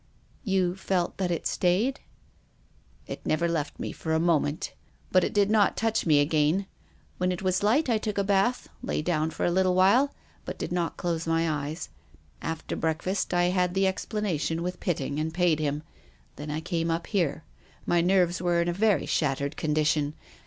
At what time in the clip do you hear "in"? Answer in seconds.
18.59-18.69